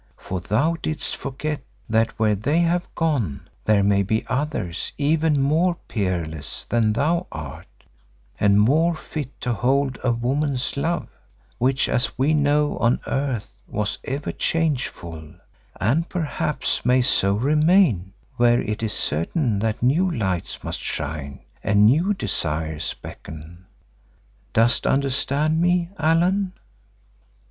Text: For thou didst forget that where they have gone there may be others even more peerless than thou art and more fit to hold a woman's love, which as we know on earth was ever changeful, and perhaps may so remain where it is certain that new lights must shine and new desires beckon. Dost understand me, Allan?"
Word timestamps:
For 0.17 0.39
thou 0.39 0.77
didst 0.81 1.15
forget 1.15 1.61
that 1.87 2.17
where 2.17 2.33
they 2.33 2.57
have 2.61 2.87
gone 2.95 3.47
there 3.65 3.83
may 3.83 4.01
be 4.01 4.25
others 4.27 4.91
even 4.97 5.39
more 5.39 5.75
peerless 5.87 6.65
than 6.65 6.91
thou 6.93 7.27
art 7.31 7.67
and 8.39 8.59
more 8.59 8.95
fit 8.95 9.39
to 9.41 9.53
hold 9.53 9.99
a 10.03 10.11
woman's 10.11 10.75
love, 10.75 11.07
which 11.59 11.87
as 11.87 12.17
we 12.17 12.33
know 12.33 12.79
on 12.79 12.99
earth 13.05 13.61
was 13.67 13.99
ever 14.03 14.31
changeful, 14.31 15.35
and 15.79 16.09
perhaps 16.09 16.83
may 16.83 17.03
so 17.03 17.33
remain 17.35 18.11
where 18.37 18.63
it 18.63 18.81
is 18.81 18.93
certain 18.93 19.59
that 19.59 19.83
new 19.83 20.09
lights 20.09 20.63
must 20.63 20.81
shine 20.81 21.41
and 21.63 21.85
new 21.85 22.11
desires 22.15 22.95
beckon. 23.03 23.67
Dost 24.51 24.87
understand 24.87 25.61
me, 25.61 25.89
Allan?" 25.99 26.53